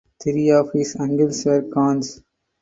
[0.19, 2.23] Three of his uncles were khans.